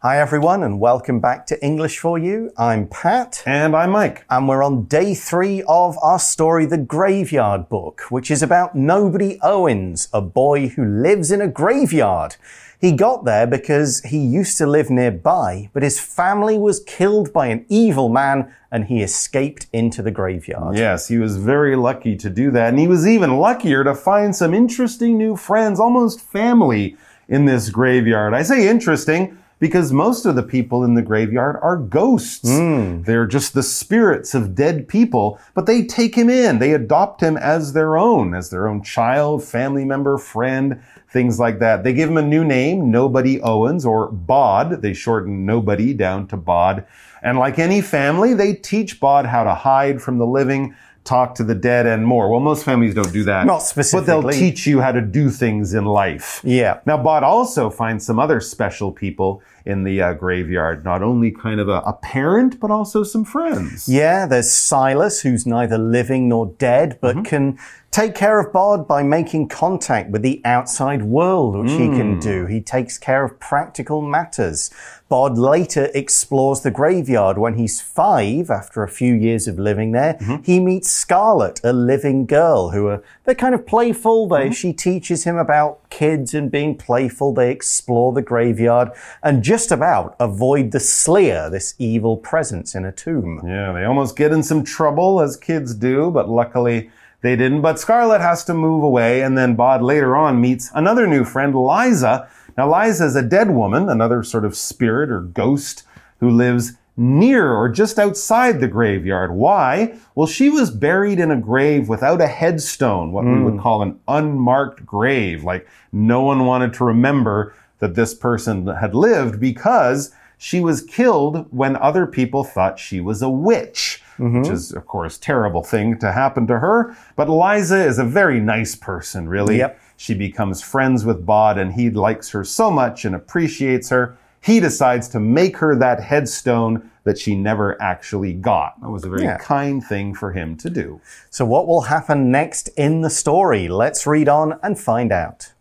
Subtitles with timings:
[0.00, 2.52] Hi, everyone, and welcome back to English for You.
[2.56, 3.42] I'm Pat.
[3.44, 4.24] And I'm Mike.
[4.30, 9.40] And we're on day three of our story, The Graveyard Book, which is about Nobody
[9.42, 12.36] Owens, a boy who lives in a graveyard.
[12.80, 17.48] He got there because he used to live nearby, but his family was killed by
[17.48, 20.76] an evil man and he escaped into the graveyard.
[20.76, 22.68] Yes, he was very lucky to do that.
[22.68, 26.96] And he was even luckier to find some interesting new friends, almost family,
[27.28, 28.32] in this graveyard.
[28.32, 32.48] I say interesting because most of the people in the graveyard are ghosts.
[32.48, 33.04] Mm.
[33.04, 36.58] They're just the spirits of dead people, but they take him in.
[36.58, 41.58] They adopt him as their own, as their own child, family member, friend, things like
[41.58, 41.84] that.
[41.84, 44.82] They give him a new name, Nobody Owens, or Bod.
[44.82, 46.84] They shorten Nobody down to Bod.
[47.22, 50.76] And like any family, they teach Bod how to hide from the living,
[51.08, 52.30] talk to the dead and more.
[52.30, 53.46] Well, most families don't do that.
[53.46, 54.00] Not specifically.
[54.00, 56.40] But they'll teach you how to do things in life.
[56.44, 56.80] Yeah.
[56.84, 60.84] Now, Bod also finds some other special people in the uh, graveyard.
[60.84, 63.88] Not only kind of a, a, parent, but also some friends.
[63.88, 67.28] Yeah, there's Silas, who's neither living nor dead, but mm -hmm.
[67.28, 67.58] can
[67.90, 71.80] take care of Bod by making contact with the outside world, which mm.
[71.80, 72.20] he can hmm.
[72.20, 72.46] do.
[72.46, 74.70] He takes care of practical matters.
[75.08, 80.18] Bod later explores the graveyard when he's five, after a few years of living there.
[80.20, 80.44] Mm -hmm.
[80.44, 84.28] He meets Scarlet, a living girl who are, they're kind of playful.
[84.28, 84.52] They, mm -hmm.
[84.52, 87.34] She teaches him about kids and being playful.
[87.34, 88.88] They explore the graveyard
[89.22, 93.40] and just about avoid the Sleer, this evil presence in a tomb.
[93.44, 97.62] Yeah, they almost get in some trouble as kids do, but luckily they didn't.
[97.62, 101.54] But Scarlet has to move away, and then Bod later on meets another new friend,
[101.54, 102.28] Liza.
[102.56, 105.84] Now, Liza is a dead woman, another sort of spirit or ghost
[106.20, 109.32] who lives near or just outside the graveyard.
[109.32, 109.96] Why?
[110.16, 113.36] Well, she was buried in a grave without a headstone, what mm.
[113.36, 113.60] we would hmm.
[113.60, 115.44] call an unmarked grave.
[115.44, 121.46] Like no one wanted to remember that this person had lived because she was killed
[121.52, 124.02] when other people thought she was a witch.
[124.18, 124.38] Mm -hmm.
[124.38, 126.96] Which is, of course, terrible thing to happen to her.
[127.16, 129.56] But Liza is a very nice person, really.
[129.56, 129.78] Yep.
[129.96, 134.16] She becomes friends with Bod and he likes her so much and appreciates her.
[134.40, 138.80] He decides to make her that headstone that she never actually got.
[138.80, 139.38] That was a very yeah.
[139.38, 141.00] kind thing for him to do.
[141.30, 143.68] So, what will happen next in the story?
[143.68, 145.52] Let's read on and find out.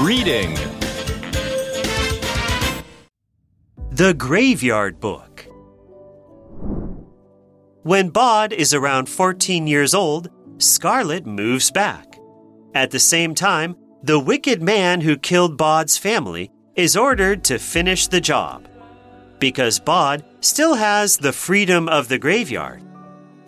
[0.00, 0.56] Reading
[4.00, 5.44] The Graveyard Book.
[7.82, 12.18] When Bod is around 14 years old, Scarlet moves back.
[12.74, 18.06] At the same time, the wicked man who killed Bod's family is ordered to finish
[18.06, 18.66] the job.
[19.38, 22.82] Because Bod still has the freedom of the graveyard,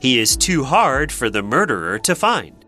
[0.01, 2.63] he is too hard for the murderer to find.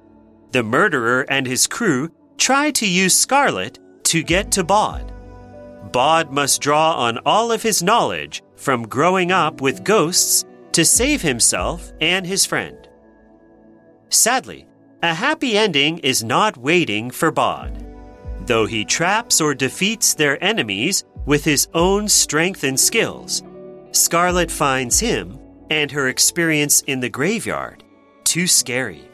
[0.52, 5.13] The murderer and his crew try to use Scarlet to get to Bod.
[5.92, 11.22] Bod must draw on all of his knowledge from growing up with ghosts to save
[11.22, 12.88] himself and his friend.
[14.08, 14.66] Sadly,
[15.02, 17.84] a happy ending is not waiting for Bod.
[18.46, 23.42] Though he traps or defeats their enemies with his own strength and skills,
[23.92, 25.38] Scarlet finds him
[25.70, 27.84] and her experience in the graveyard
[28.24, 29.08] too scary.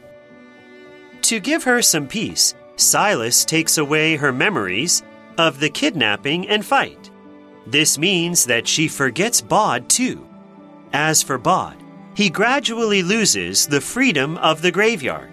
[1.21, 5.03] To give her some peace, Silas takes away her memories
[5.37, 7.09] of the kidnapping and fight.
[7.67, 10.27] This means that she forgets Bod too.
[10.93, 11.77] As for Bod,
[12.13, 15.31] he gradually loses the freedom of the graveyard.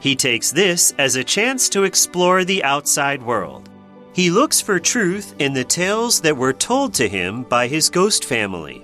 [0.00, 3.70] He takes this as a chance to explore the outside world.
[4.12, 8.24] He looks for truth in the tales that were told to him by his ghost
[8.24, 8.83] family.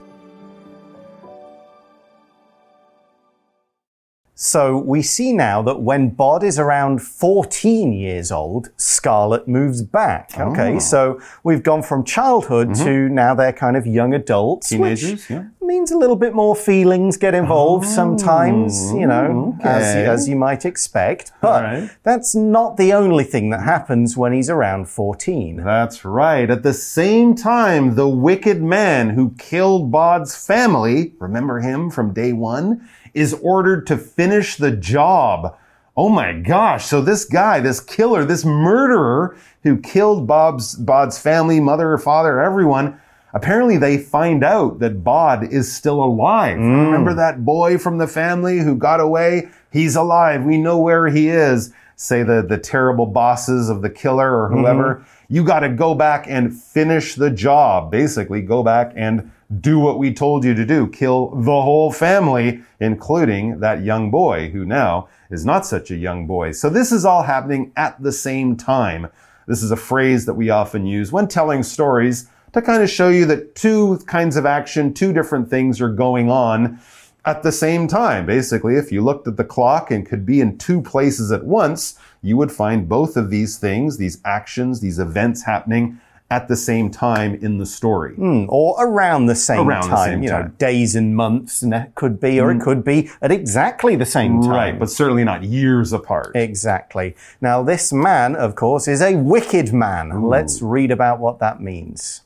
[4.43, 10.31] So we see now that when Bod is around 14 years old, Scarlet moves back.
[10.35, 10.79] Okay, oh.
[10.79, 12.85] so we've gone from childhood mm -hmm.
[12.85, 14.69] to now they're kind of young adults.
[14.69, 15.43] Teenagers, yeah.
[15.61, 17.95] Means a little bit more feelings get involved oh.
[17.95, 19.69] sometimes, you know, okay.
[19.69, 21.33] as, as you might expect.
[21.41, 21.91] But right.
[22.03, 25.63] that's not the only thing that happens when he's around 14.
[25.65, 26.51] That's right.
[26.51, 32.33] At the same time, the wicked man who killed Bod's family, remember him from day
[32.33, 32.81] one?
[33.15, 35.57] Is ordered to finish the job.
[35.97, 36.87] Oh my gosh.
[36.87, 43.01] So this guy, this killer, this murderer who killed Bob's, Bod's family, mother, father, everyone,
[43.35, 46.57] apparently they find out that Bod is still alive.
[46.57, 46.87] Mm.
[46.87, 49.49] Remember that boy from the family who got away?
[49.73, 50.45] He's alive.
[50.45, 51.73] We know where he is.
[51.97, 54.95] Say the, the terrible bosses of the killer or whoever.
[54.95, 55.05] Mm.
[55.33, 57.93] You got to go back and finish the job.
[57.93, 59.31] Basically, go back and
[59.61, 60.89] do what we told you to do.
[60.89, 66.27] Kill the whole family, including that young boy who now is not such a young
[66.27, 66.51] boy.
[66.51, 69.07] So this is all happening at the same time.
[69.47, 73.09] This is a phrase that we often use when telling stories to kind of show
[73.09, 76.81] you that two kinds of action, two different things are going on
[77.25, 78.27] at the same time.
[78.27, 81.99] Basically, if you looked at the clock and could be in two places at once,
[82.23, 86.01] you would find both of these things, these actions, these events happening
[86.31, 88.15] at the same time in the story.
[88.15, 90.55] Hmm, or around the same Around the time, same you know, time.
[90.59, 94.41] days and months, and it could be, or it could be at exactly the same
[94.41, 94.51] time.
[94.51, 96.31] Right, but certainly not years apart.
[96.37, 97.17] Exactly.
[97.41, 100.23] Now, this man, of course, is a wicked man.
[100.23, 102.23] Let's read about what that means.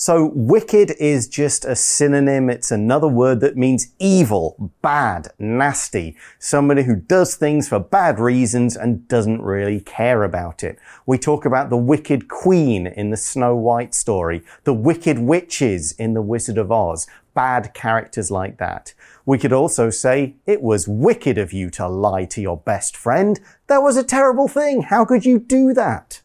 [0.00, 2.48] So, wicked is just a synonym.
[2.48, 6.16] It's another word that means evil, bad, nasty.
[6.38, 10.78] Somebody who does things for bad reasons and doesn't really care about it.
[11.04, 16.14] We talk about the wicked queen in the Snow White story, the wicked witches in
[16.14, 18.94] the Wizard of Oz, bad characters like that.
[19.26, 23.40] We could also say, it was wicked of you to lie to your best friend.
[23.66, 24.82] That was a terrible thing.
[24.82, 26.22] How could you do that?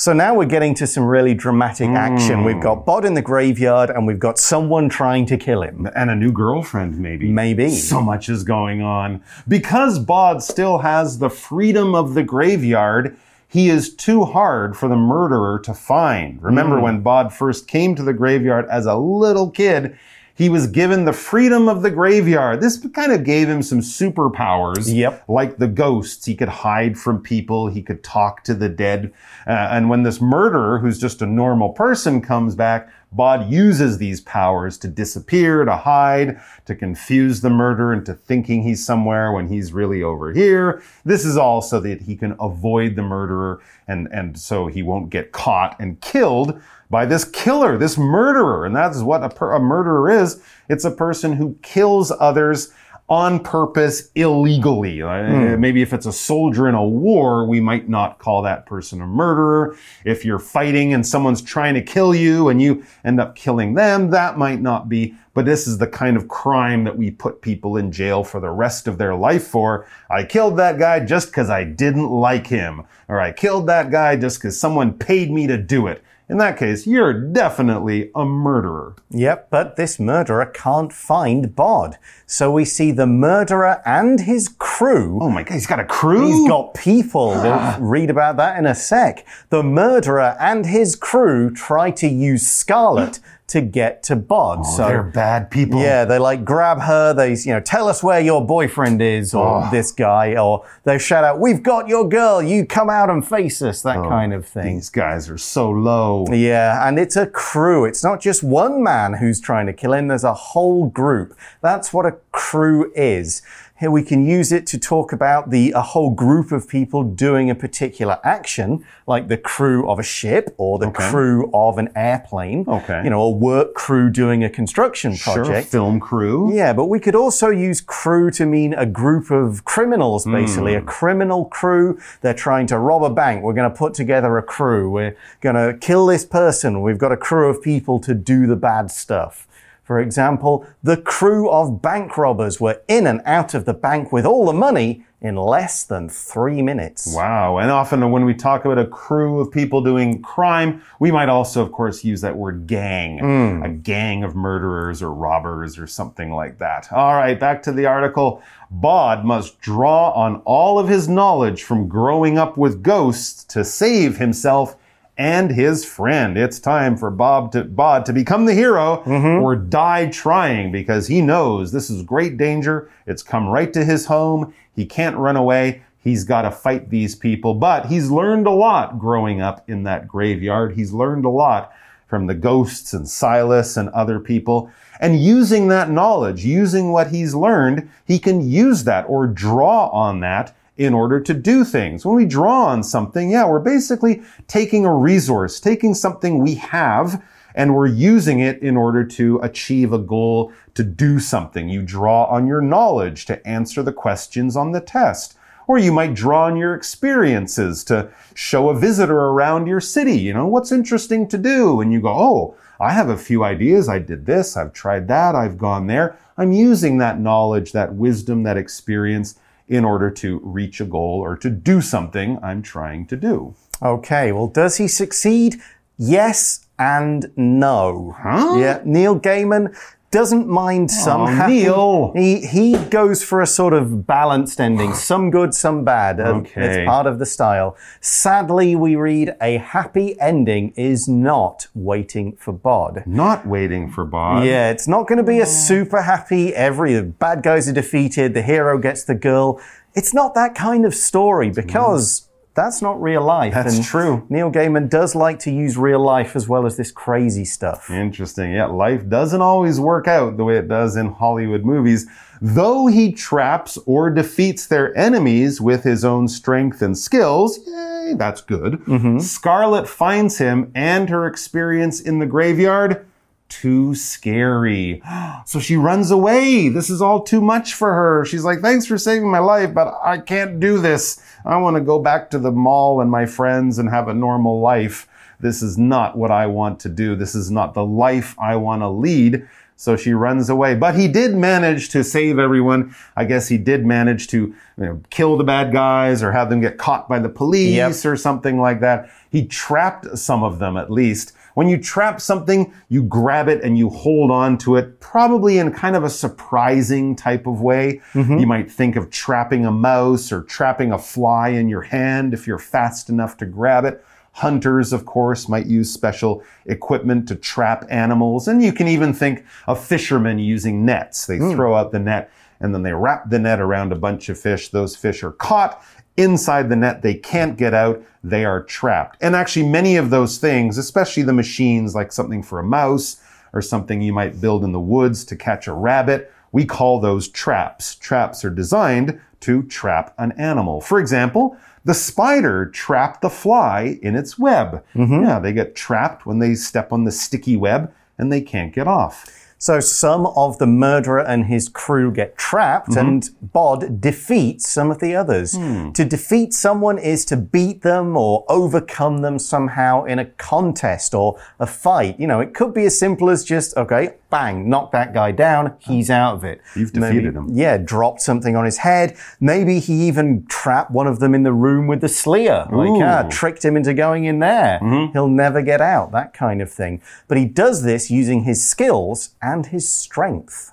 [0.00, 2.44] So now we're getting to some really dramatic action.
[2.44, 2.84] We've got mm.
[2.84, 5.90] Bod in the graveyard and we've got someone trying to kill him.
[5.92, 7.28] and a new girlfriend, maybe.
[7.28, 7.68] Maybe.
[7.70, 9.20] So much is going on.
[9.48, 13.16] Because Bod still has the freedom of the graveyard,
[13.48, 16.40] he is too hard for the murderer to find.
[16.44, 16.82] Remember mm.
[16.82, 19.98] when Bod first came to the graveyard as a little kid,
[20.38, 22.60] he was given the freedom of the graveyard.
[22.60, 24.94] This kind of gave him some superpowers.
[24.94, 25.24] Yep.
[25.26, 26.24] Like the ghosts.
[26.26, 27.66] He could hide from people.
[27.66, 29.12] He could talk to the dead.
[29.48, 34.20] Uh, and when this murderer, who's just a normal person, comes back, Bod uses these
[34.20, 39.72] powers to disappear, to hide, to confuse the murderer into thinking he's somewhere when he's
[39.72, 40.82] really over here.
[41.04, 45.08] This is all so that he can avoid the murderer and, and so he won't
[45.08, 46.60] get caught and killed
[46.90, 48.66] by this killer, this murderer.
[48.66, 50.42] And that's what a, per, a murderer is.
[50.68, 52.72] It's a person who kills others
[53.08, 55.02] on purpose illegally.
[55.02, 59.00] Uh, Maybe if it's a soldier in a war, we might not call that person
[59.00, 59.76] a murderer.
[60.04, 64.10] If you're fighting and someone's trying to kill you and you end up killing them,
[64.10, 65.14] that might not be.
[65.32, 68.50] But this is the kind of crime that we put people in jail for the
[68.50, 69.86] rest of their life for.
[70.10, 72.82] I killed that guy just because I didn't like him.
[73.06, 76.02] Or I killed that guy just because someone paid me to do it.
[76.30, 78.94] In that case, you're definitely a murderer.
[79.08, 81.96] Yep, but this murderer can't find Bod.
[82.26, 85.18] So we see the murderer and his crew.
[85.22, 86.26] Oh my god, he's got a crew?
[86.26, 87.30] He's got people.
[87.30, 89.26] We'll read about that in a sec.
[89.48, 94.60] The murderer and his crew try to use Scarlet to get to Bod.
[94.60, 95.80] Oh, so They're bad people.
[95.80, 97.12] Yeah, they like grab her.
[97.14, 101.24] They, you know, tell us where your boyfriend is, or this guy, or they shout
[101.24, 102.42] out, "We've got your girl.
[102.42, 104.76] You come out and face us." That oh, kind of thing.
[104.76, 106.26] These guys are so low.
[106.30, 107.84] Yeah, and it's a crew.
[107.84, 110.08] It's not just one man who's trying to kill him.
[110.08, 111.36] There's a whole group.
[111.62, 113.42] That's what a crew is.
[113.80, 117.48] Here we can use it to talk about the a whole group of people doing
[117.50, 122.64] a particular action, like the crew of a ship or the crew of an airplane.
[122.66, 123.02] Okay.
[123.04, 125.68] You know, a work crew doing a construction Sure, project.
[125.68, 126.52] film crew.
[126.54, 130.32] Yeah, but we could also use crew to mean a group of criminals, hmm.
[130.32, 130.74] basically.
[130.74, 131.98] A criminal crew.
[132.20, 133.42] They're trying to rob a bank.
[133.42, 134.90] We're going to put together a crew.
[134.90, 136.82] We're going to kill this person.
[136.82, 139.47] We've got a crew of people to do the bad stuff.
[139.88, 144.26] For example, the crew of bank robbers were in and out of the bank with
[144.26, 147.14] all the money in less than three minutes.
[147.16, 147.56] Wow.
[147.56, 151.62] And often when we talk about a crew of people doing crime, we might also,
[151.62, 153.18] of course, use that word gang.
[153.18, 153.62] Hmm.
[153.62, 156.92] A gang of murderers or robbers or something like that.
[156.92, 158.42] All right, back to the article.
[158.70, 164.18] Bod must draw on all of his knowledge from growing up with ghosts to save
[164.18, 164.76] himself
[165.18, 166.38] and his friend.
[166.38, 169.42] It's time for Bob to Bod to become the hero mm-hmm.
[169.42, 172.88] or die trying because he knows this is great danger.
[173.04, 174.54] It's come right to his home.
[174.76, 175.82] He can't run away.
[176.02, 180.06] He's got to fight these people, but he's learned a lot growing up in that
[180.06, 180.76] graveyard.
[180.76, 181.72] He's learned a lot
[182.06, 184.70] from the ghosts and Silas and other people.
[185.00, 190.20] And using that knowledge, using what he's learned, he can use that or draw on
[190.20, 192.06] that in order to do things.
[192.06, 197.22] When we draw on something, yeah, we're basically taking a resource, taking something we have,
[197.54, 201.68] and we're using it in order to achieve a goal, to do something.
[201.68, 205.36] You draw on your knowledge to answer the questions on the test.
[205.66, 210.32] Or you might draw on your experiences to show a visitor around your city, you
[210.32, 211.80] know, what's interesting to do.
[211.80, 213.88] And you go, oh, I have a few ideas.
[213.88, 214.56] I did this.
[214.56, 215.34] I've tried that.
[215.34, 216.16] I've gone there.
[216.38, 219.34] I'm using that knowledge, that wisdom, that experience
[219.68, 223.54] in order to reach a goal or to do something I'm trying to do.
[223.82, 225.60] Okay, well, does he succeed?
[225.96, 228.16] Yes and no.
[228.18, 228.56] Huh?
[228.58, 229.76] Yeah, Neil Gaiman
[230.10, 231.64] doesn't mind some Oh, happy.
[231.64, 232.12] Neil.
[232.16, 236.18] He he goes for a sort of balanced ending, some good, some bad.
[236.20, 236.80] Uh, Okay.
[236.82, 237.76] It's part of the style.
[238.00, 243.02] Sadly, we read a happy ending is not waiting for Bod.
[243.06, 244.44] Not waiting for Bod.
[244.44, 248.34] Yeah, it's not going to be a super happy every the bad guys are defeated,
[248.34, 249.60] the hero gets the girl.
[249.94, 252.27] It's not that kind of story because
[252.58, 253.54] that's not real life.
[253.54, 254.26] That's and true.
[254.28, 257.88] Neil Gaiman does like to use real life as well as this crazy stuff.
[257.88, 258.52] Interesting.
[258.52, 262.06] Yeah, life doesn't always work out the way it does in Hollywood movies.
[262.40, 268.40] Though he traps or defeats their enemies with his own strength and skills, yay, that's
[268.40, 268.74] good.
[268.74, 269.18] Mm-hmm.
[269.20, 273.07] Scarlet finds him and her experience in the graveyard
[273.48, 275.02] too scary.
[275.46, 276.68] So she runs away.
[276.68, 278.24] This is all too much for her.
[278.26, 281.22] She's like, thanks for saving my life, but I can't do this.
[281.46, 284.60] I want to go back to the mall and my friends and have a normal
[284.60, 285.08] life.
[285.40, 287.16] This is not what I want to do.
[287.16, 289.48] This is not the life I want to lead.
[289.76, 290.74] So she runs away.
[290.74, 292.94] But he did manage to save everyone.
[293.16, 296.60] I guess he did manage to you know, kill the bad guys or have them
[296.60, 298.12] get caught by the police Yep.
[298.12, 299.08] or something like that.
[299.30, 301.32] He trapped some of them at least.
[301.58, 305.72] When you trap something, you grab it and you hold on to it, probably in
[305.72, 308.00] kind of a surprising type of way.
[308.12, 308.38] Mm-hmm.
[308.38, 312.46] You might think of trapping a mouse or trapping a fly in your hand if
[312.46, 314.04] you're fast enough to grab it.
[314.38, 318.46] Hunters, of course, might use special equipment to trap animals.
[318.46, 321.26] And you can even think of fishermen using nets.
[321.26, 321.52] They hmm.
[321.52, 322.30] throw out the net
[322.60, 324.68] and then they wrap the net around a bunch of fish.
[324.68, 325.82] Those fish are caught
[326.16, 327.02] inside the net.
[327.02, 328.00] They can't get out.
[328.22, 329.16] They are trapped.
[329.20, 333.20] And actually, many of those things, especially the machines like something for a mouse
[333.52, 337.28] or something you might build in the woods to catch a rabbit, we call those
[337.28, 337.96] traps.
[337.96, 340.80] Traps are designed to trap an animal.
[340.80, 344.84] For example, the spider trapped the fly in its web.
[344.94, 345.24] Mm-hmm.
[345.24, 348.86] Yeah, they get trapped when they step on the sticky web and they can't get
[348.86, 349.47] off.
[349.58, 352.98] So some of the murderer and his crew get trapped, mm-hmm.
[352.98, 355.56] and Bod defeats some of the others.
[355.56, 355.92] Hmm.
[355.92, 361.40] To defeat someone is to beat them or overcome them somehow in a contest or
[361.58, 362.18] a fight.
[362.20, 365.74] You know, it could be as simple as just, okay, bang, knock that guy down,
[365.78, 366.60] he's out of it.
[366.76, 367.48] You've Maybe- defeated him.
[367.50, 369.16] Yeah, dropped something on his head.
[369.40, 372.66] Maybe he even trapped one of them in the room with the sleer.
[372.70, 374.78] Like, ah, tricked him into going in there.
[374.82, 375.12] Mm-hmm.
[375.12, 377.00] He'll never get out, that kind of thing.
[377.26, 380.72] But he does this using his skills and his strength.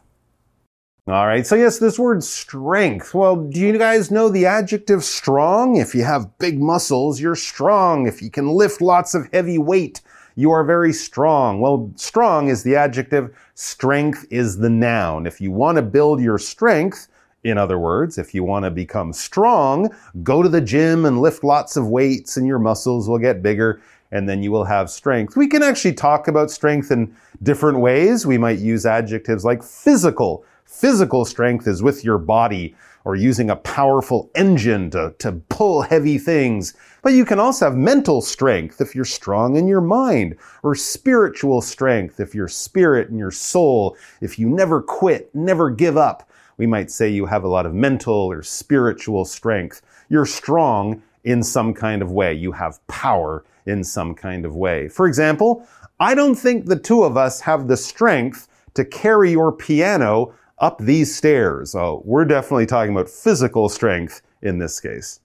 [1.08, 1.46] All right.
[1.46, 3.14] So yes, this word strength.
[3.14, 5.76] Well, do you guys know the adjective strong?
[5.76, 8.08] If you have big muscles, you're strong.
[8.08, 10.02] If you can lift lots of heavy weight,
[10.36, 11.62] you are very strong.
[11.62, 13.38] Well, strong is the adjective.
[13.54, 15.28] Strength is the noun.
[15.28, 17.08] If you want to build your strength,
[17.44, 19.90] in other words, if you want to become strong,
[20.24, 23.80] go to the gym and lift lots of weights and your muscles will get bigger
[24.12, 25.36] and then you will have strength.
[25.36, 28.26] We can actually talk about strength in different ways.
[28.26, 30.46] We might use adjectives like physical.
[30.66, 36.18] Physical strength is with your body or using a powerful engine to, to pull heavy
[36.18, 36.74] things.
[37.04, 41.62] But you can also have mental strength if you're strong in your mind, or spiritual
[41.62, 46.28] strength if your spirit and your soul, if you never quit, never give up.
[46.58, 49.84] We might say you have a lot of mental or spiritual strength.
[50.10, 52.34] You're strong in some kind of way.
[52.34, 54.88] You have power in some kind of way.
[54.88, 55.68] For example,
[56.00, 60.80] I don't think the two of us have the strength to carry your piano up
[60.80, 61.72] these stairs.
[61.72, 65.20] So we're definitely talking about physical strength in this case.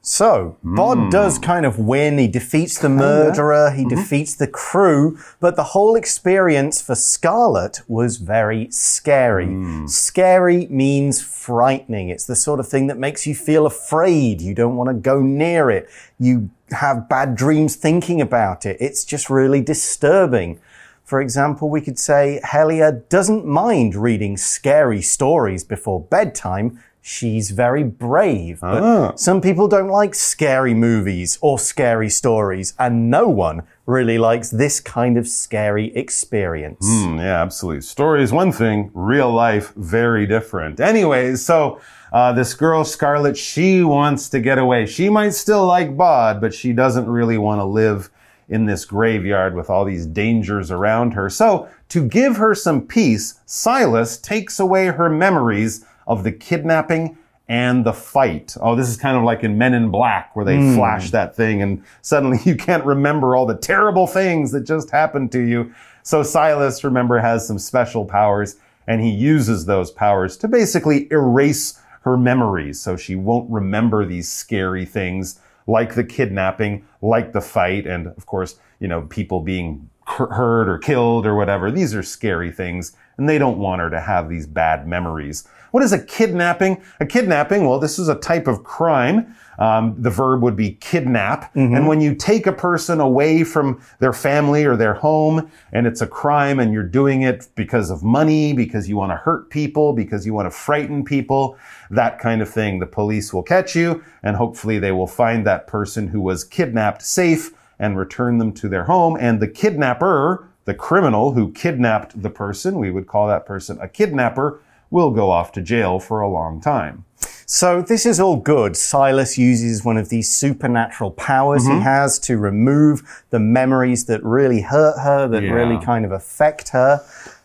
[0.00, 1.10] So, Bod hmm.
[1.10, 2.18] does kind of win.
[2.18, 3.96] He defeats the murderer, he mm-hmm.
[3.96, 9.46] defeats the crew, but the whole experience for Scarlet was very scary.
[9.46, 9.86] Hmm.
[9.86, 12.10] Scary means frightening.
[12.10, 14.40] It's the sort of thing that makes you feel afraid.
[14.40, 15.90] You don't want to go near it.
[16.18, 18.76] You have bad dreams thinking about it.
[18.80, 20.60] It's just really disturbing.
[21.04, 26.82] For example, we could say Helia doesn't mind reading scary stories before bedtime.
[27.00, 28.60] She's very brave.
[28.60, 34.50] But some people don't like scary movies or scary stories, and no one really likes
[34.50, 36.86] this kind of scary experience.
[36.86, 37.80] Mm, yeah, absolutely.
[37.80, 40.80] Story is one thing, real life, very different.
[40.80, 41.80] Anyways, so
[42.12, 44.84] uh, this girl, Scarlet, she wants to get away.
[44.86, 48.10] She might still like Bod, but she doesn't really want to live
[48.48, 51.28] in this graveyard with all these dangers around her.
[51.28, 57.16] So, to give her some peace, Silas takes away her memories of the kidnapping
[57.48, 58.56] and the fight.
[58.60, 60.74] Oh, this is kind of like in Men in Black where they hmm.
[60.74, 65.30] flash that thing and suddenly you can't remember all the terrible things that just happened
[65.32, 65.72] to you.
[66.02, 71.80] So Silas, remember, has some special powers and he uses those powers to basically erase
[72.02, 77.86] her memories so she won't remember these scary things like the kidnapping, like the fight,
[77.86, 81.70] and of course, you know, people being hurt or killed or whatever.
[81.70, 85.46] These are scary things and they don't want her to have these bad memories.
[85.70, 86.82] What is a kidnapping?
[87.00, 89.34] A kidnapping, well, this is a type of crime.
[89.58, 91.50] Um, the verb would be kidnap.
[91.74, 96.00] And when you take a person away from their family or their home, and it's
[96.00, 99.92] a crime, and you're doing it because of money, because you want to hurt people,
[99.94, 101.58] because you want to frighten people,
[101.90, 105.66] that kind of thing, the police will catch you, and hopefully they will find that
[105.66, 109.16] person who was kidnapped safe and return them to their home.
[109.18, 113.88] And the kidnapper, the criminal who kidnapped the person, we would call that person a
[113.88, 117.04] kidnapper, will go off to jail for a long time.
[117.46, 118.76] So this is all good.
[118.76, 124.60] Silas uses one of these supernatural powers he has to remove the memories that really
[124.60, 125.52] hurt her, that Yeah.
[125.52, 127.02] really kind of affect her.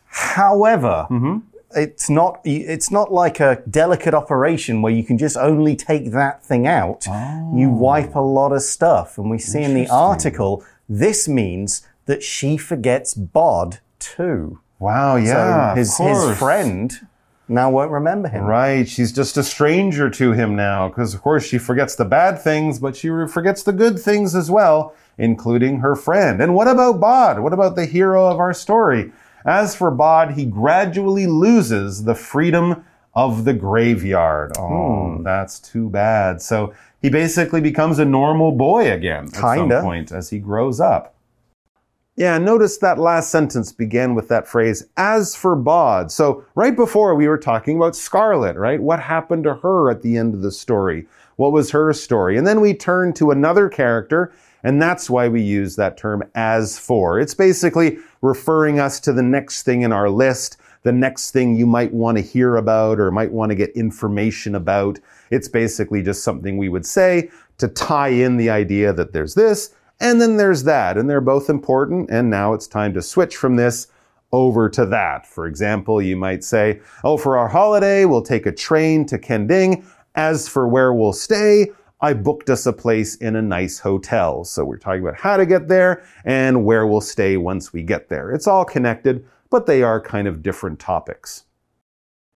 [0.08, 1.08] However,
[1.76, 6.44] it's not it's not like a delicate operation where you can just only take that
[6.46, 7.08] thing out.
[7.54, 12.22] You wipe a lot of stuff, and we see in the article this means that
[12.22, 14.60] she forgets Bod too.
[14.80, 15.74] Wow, yeah.
[15.74, 17.08] so his his friend
[17.48, 18.46] now won't remember him.
[18.46, 22.40] Right, she's just a stranger to him now, because of course she forgets the bad
[22.42, 26.42] things, but she forgets the good things as well, including her friend.
[26.42, 27.40] And what about Bod?
[27.40, 29.12] What about the hero of our story?
[29.46, 34.58] As for Bod, he gradually loses the freedom of the graveyard.
[34.58, 36.42] Oh, that's too bad.
[36.42, 39.76] So he basically becomes a normal boy again at Kinda.
[39.76, 41.13] some point as he grows up.
[42.16, 46.12] Yeah, notice that last sentence began with that phrase, as for Bod.
[46.12, 48.80] So, right before we were talking about Scarlet, right?
[48.80, 51.08] What happened to her at the end of the story?
[51.38, 52.38] What was her story?
[52.38, 56.78] And then we turn to another character, and that's why we use that term as
[56.78, 57.20] for.
[57.20, 61.66] It's basically referring us to the next thing in our list, the next thing you
[61.66, 65.00] might want to hear about or might want to get information about.
[65.32, 69.74] It's basically just something we would say to tie in the idea that there's this
[70.00, 73.56] and then there's that, and they're both important, and now it's time to switch from
[73.56, 73.88] this
[74.32, 75.26] over to that.
[75.26, 79.86] For example, you might say, Oh, for our holiday, we'll take a train to Kending.
[80.16, 81.72] As for where we'll stay,
[82.02, 84.44] I booked us a place in a nice hotel.
[84.44, 88.10] So we're talking about how to get there and where we'll stay once we get
[88.10, 88.32] there.
[88.32, 91.46] It's all connected, but they are kind of different topics.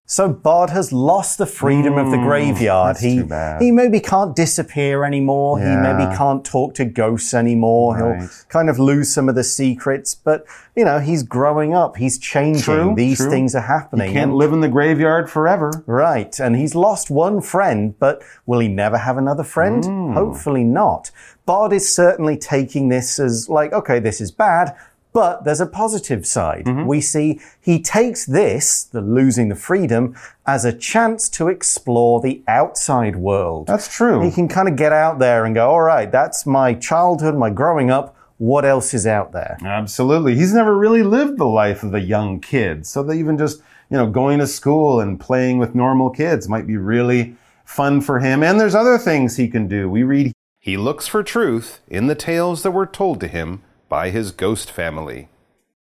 [0.09, 2.95] So Bod has lost the freedom of the graveyard.
[2.95, 3.23] he
[3.59, 5.59] he maybe can't disappear anymore.
[5.59, 7.97] He maybe can't talk to ghosts anymore.
[7.97, 10.15] He'll kind of lose some of the secrets.
[10.15, 10.45] But
[10.77, 11.97] you know, he's growing up.
[11.97, 12.63] He's changing.
[12.63, 13.29] True, These true.
[13.29, 14.07] things are happening.
[14.07, 15.71] He Can't And- live in the graveyard forever.
[15.85, 16.39] Right.
[16.39, 19.83] And he's lost one friend, but will he never have another friend?
[19.83, 20.13] Hmm.
[20.13, 21.11] Hopefully not.
[21.45, 24.73] Bod is certainly taking this as like, okay, this is bad,
[25.17, 26.65] but there's a positive side.
[26.65, 26.85] Mm-hmm.
[26.85, 32.43] We see he takes this, the losing the freedom, as a chance to explore the
[32.47, 33.65] outside world.
[33.65, 34.21] That's true.
[34.21, 37.49] He can kind of get out there and go, all right, that's my childhood, my
[37.49, 38.15] growing up.
[38.37, 39.57] What else is out there?
[39.65, 40.35] Absolutely.
[40.35, 42.85] He's never really lived the life of a young kid.
[42.85, 46.67] So that even just, you know, going to school and playing with normal kids might
[46.67, 48.43] be really fun for him.
[48.43, 49.89] And there's other things he can do.
[49.89, 54.09] We read He looks for truth in the tales that were told to him by
[54.09, 55.29] his ghost family.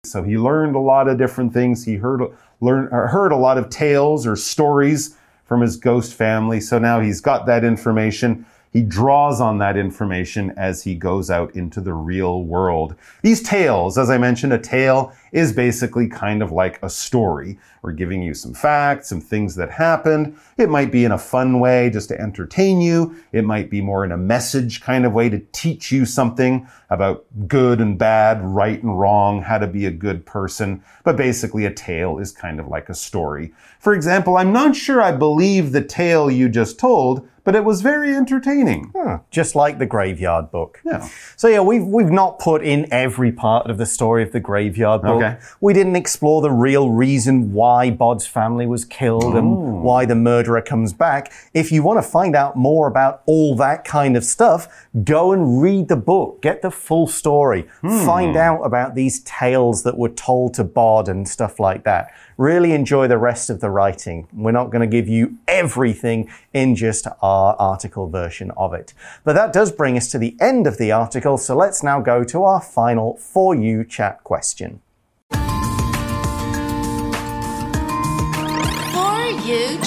[0.04, 1.86] So he learned a lot of different things.
[1.86, 2.22] He heard
[2.60, 6.60] learned heard a lot of tales or stories from his ghost family.
[6.60, 8.46] So now he's got that information.
[8.72, 12.96] He draws on that information as he goes out into the real world.
[13.22, 17.58] These tales, as I mentioned, a tale is basically kind of like a story.
[17.82, 20.38] We're giving you some facts, some things that happened.
[20.58, 23.15] It might be in a fun way just to entertain you.
[23.32, 27.26] It might be more in a message kind of way to teach you something about
[27.48, 30.84] good and bad, right and wrong, how to be a good person.
[31.04, 33.54] But basically, a tale is kind of like a story.
[33.80, 37.82] For example, I'm not sure I believe the tale you just told, but it was
[37.82, 38.91] very entertaining.
[38.96, 40.82] Huh, just like the graveyard book.
[40.86, 41.08] Yeah.
[41.36, 45.02] So yeah, we've we've not put in every part of the story of the graveyard
[45.02, 45.21] book.
[45.22, 45.38] Okay.
[45.60, 49.38] We didn't explore the real reason why Bod's family was killed Oh.
[49.38, 51.32] and why the murderer comes back.
[51.54, 54.68] If you want to find out more about all that kind of stuff,
[55.04, 56.42] go and read the book.
[56.42, 57.68] Get the full story.
[57.82, 58.06] Hmm.
[58.06, 62.12] Find out about these tales that were told to Bod and stuff like that.
[62.38, 64.28] Really enjoy the rest of the writing.
[64.34, 68.94] We're not going to give you everything in just our article version of it.
[69.24, 72.24] But that does bring us to the end of the article, so let's now go
[72.24, 74.82] to our final For You chat question.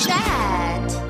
[0.07, 1.03] Chat.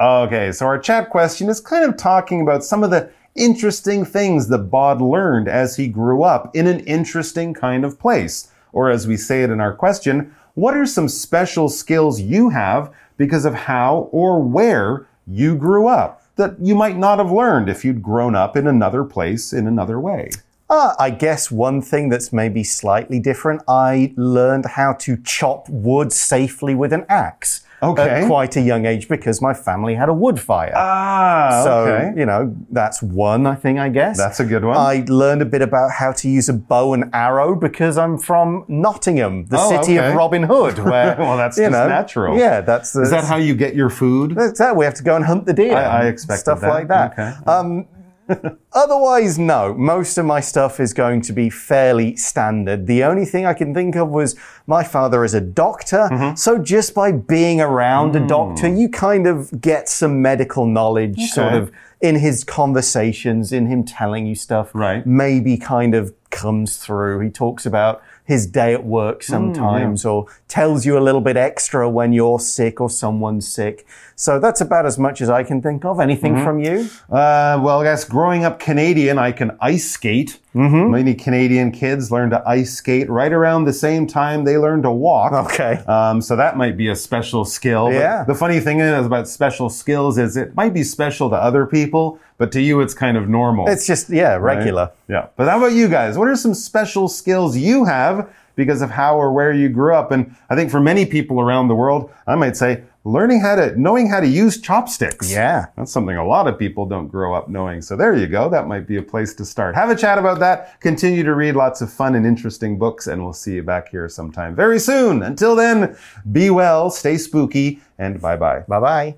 [0.00, 4.48] Okay, so our chat question is kind of talking about some of the interesting things
[4.48, 8.50] that Bod learned as he grew up in an interesting kind of place.
[8.72, 12.92] Or as we say it in our question, what are some special skills you have
[13.16, 17.84] because of how or where you grew up that you might not have learned if
[17.84, 20.30] you'd grown up in another place in another way?
[20.72, 26.14] Uh, I guess one thing that's maybe slightly different, I learned how to chop wood
[26.14, 27.60] safely with an axe.
[27.82, 28.08] Okay.
[28.08, 30.72] At quite a young age because my family had a wood fire.
[30.74, 32.18] Ah, so, okay.
[32.18, 34.16] you know, that's one, I think, I guess.
[34.16, 34.76] That's a good one.
[34.76, 38.64] I learned a bit about how to use a bow and arrow because I'm from
[38.68, 40.08] Nottingham, the Oh, city okay.
[40.08, 41.16] of Robin Hood, where.
[41.18, 42.38] Well, that's you just know, natural.
[42.38, 43.02] Yeah, that's the.
[43.02, 44.36] Is that how you get your food?
[44.36, 44.74] That's that.
[44.76, 45.76] We have to go and hunt the deer.
[45.76, 46.68] I- I and expected stuff that.
[46.70, 47.12] like that.
[47.12, 47.32] Okay.
[47.50, 47.86] Um,
[48.72, 49.74] otherwise, no.
[49.74, 52.86] Most of my stuff is going to be fairly standard.
[52.86, 56.36] The only thing I can think of was my father is a doctor, Mm-hmm.
[56.36, 58.24] so just by being around Mm.
[58.24, 63.66] a doctor, you kind of get some medical knowledge, sort of in his conversations, in
[63.66, 64.70] him telling you stuff.
[64.74, 65.06] Right.
[65.06, 67.20] Maybe kind of comes through.
[67.20, 71.36] He talks about his day at Mm, work sometimes or tells you a little bit
[71.36, 73.86] extra when you're sick or someone's sick.
[74.14, 75.98] So that's about as much as I can think of.
[75.98, 76.44] Anything Mm-hmm.
[76.44, 76.88] from you?
[77.10, 80.38] Uh, well, I guess growing up Canadian, I can ice skate.
[80.54, 80.90] Mm-hmm.
[80.90, 84.90] Many Canadian kids learn to ice skate right around the same time they learn to
[84.90, 85.32] walk.
[85.32, 85.74] Okay.
[85.86, 87.86] Um, so that might be a special skill.
[87.86, 88.24] But Yeah.
[88.24, 92.20] The funny thing is about special skills is it might be special to other people,
[92.38, 93.68] but to you it's kind of normal.
[93.68, 94.56] It's just, yeah, right?
[94.58, 94.90] regular.
[95.08, 95.28] Yeah.
[95.36, 96.18] But how about you guys?
[96.18, 100.10] What are some special skills you have because of how or where you grew up?
[100.10, 103.78] And I think for many people around the world, I might say learning how to,
[103.80, 105.30] knowing how to use chopsticks.
[105.30, 105.66] Yeah.
[105.76, 107.82] That's something a lot of people don't grow up knowing.
[107.82, 108.48] So there you go.
[108.48, 109.74] That might be a place to start.
[109.74, 110.80] Have a chat about that.
[110.80, 114.08] Continue to read lots of fun and interesting books, and we'll see you back here
[114.08, 115.22] sometime very soon.
[115.22, 115.96] Until then,
[116.30, 118.60] be well, stay spooky, and bye-bye.
[118.68, 119.16] bye bye.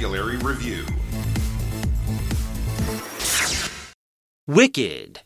[0.00, 0.86] Vocabulary Review
[4.46, 5.20] Wicked.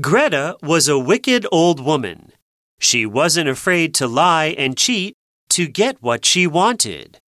[0.00, 2.30] Greta was a wicked old woman.
[2.78, 5.14] She wasn't afraid to lie and cheat
[5.48, 7.18] to get what she wanted.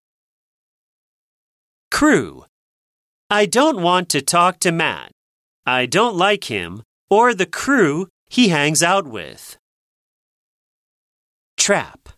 [1.90, 2.44] Crew.
[3.28, 5.10] I don't want to talk to Matt.
[5.66, 9.56] I don't like him or the crew he hangs out with.
[11.56, 12.10] Trap.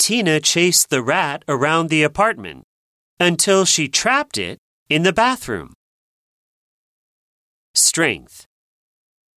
[0.00, 2.64] Tina chased the rat around the apartment
[3.20, 5.74] until she trapped it in the bathroom.
[7.74, 8.46] Strength.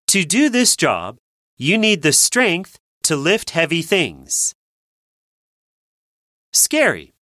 [0.07, 1.17] To do this job,
[1.57, 4.53] you need the strength to lift heavy things.
[6.53, 7.13] Scary.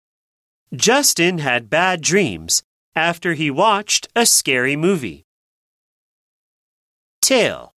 [0.74, 2.64] Justin had bad dreams
[2.96, 5.26] after he watched a scary movie.
[7.22, 7.74] Tale.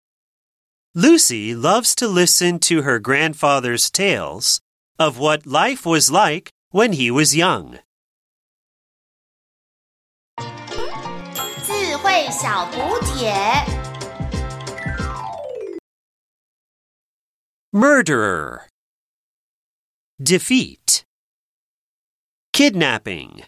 [0.95, 4.61] Lucy loves to listen to her grandfather's tales
[4.99, 7.79] of what life was like when he was young.
[12.14, 13.34] 智慧小补帖。
[17.74, 18.68] Murderer.
[20.22, 21.04] Defeat.
[22.54, 23.46] Kidnapping.